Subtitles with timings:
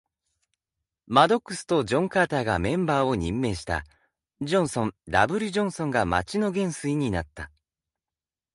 [1.05, 3.83] マドックスとジョン・カーターがメンバーを任命した。
[4.41, 5.51] ジョンソン （W.
[5.51, 7.51] ジョンソン）が町の元帥になった。